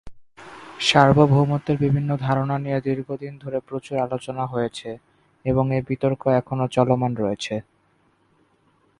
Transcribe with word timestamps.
সার্বভৌমত্বের 0.79 1.77
বিভিন্ন 1.77 2.09
ধারণা 2.17 2.55
নিয়ে 2.57 2.79
দীর্ঘদিন 2.81 3.33
ধরে 3.43 3.57
প্রচুর 3.67 3.95
আলোচনা 3.97 4.43
হয়েছে, 4.45 4.89
এবং 5.45 5.65
এই 5.77 5.83
বিতর্ক 5.89 6.21
এখনো 6.39 6.65
চলমান 6.75 7.11
রয়েছে। 7.15 7.55